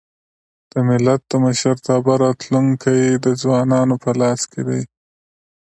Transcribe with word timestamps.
د 0.71 0.73
ملت 0.87 1.21
د 1.31 1.33
مشرتابه 1.43 2.13
راتلونکی 2.23 2.99
د 3.25 3.25
ځوانانو 3.41 3.95
په 4.03 4.09
لاس 4.21 4.41
کي 4.51 4.61
دی. 4.67 4.81